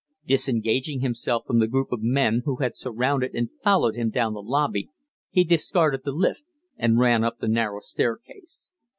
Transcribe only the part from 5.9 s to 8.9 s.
the lift and ran up the narrow staircase.